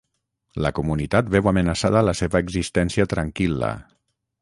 La 0.65 0.71
comunitat 0.79 1.29
veu 1.35 1.51
amenaçada 1.53 2.03
la 2.09 2.17
seva 2.23 2.43
existència 2.47 3.11
tranquil·la. 3.17 3.75